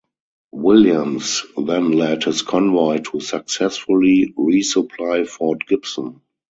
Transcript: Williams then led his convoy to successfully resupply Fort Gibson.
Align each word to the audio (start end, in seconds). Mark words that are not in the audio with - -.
Williams 0.53 1.45
then 1.55 1.91
led 1.91 2.23
his 2.23 2.41
convoy 2.41 2.97
to 3.01 3.19
successfully 3.19 4.33
resupply 4.35 5.27
Fort 5.29 5.67
Gibson. 5.67 6.21